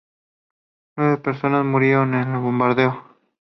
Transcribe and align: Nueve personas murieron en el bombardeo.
Nueve 0.95 1.17
personas 1.17 1.63
murieron 1.63 2.15
en 2.15 2.33
el 2.33 2.39
bombardeo. 2.39 3.03